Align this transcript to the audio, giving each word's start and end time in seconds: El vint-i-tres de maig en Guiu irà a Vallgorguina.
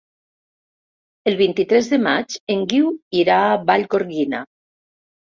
El 1.31 1.35
vint-i-tres 1.41 1.89
de 1.91 1.99
maig 2.05 2.37
en 2.53 2.63
Guiu 2.71 2.87
irà 3.19 3.35
a 3.51 3.59
Vallgorguina. 3.69 4.41